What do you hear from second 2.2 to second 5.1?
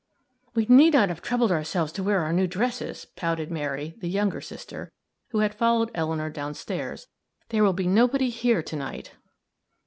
our new dresses," pouted Mary, the younger sister,